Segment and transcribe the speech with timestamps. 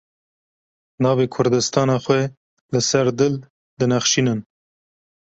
[1.03, 2.21] Navê kurdistana xwe
[2.71, 3.33] li ser dil
[3.79, 4.39] dinexşînin.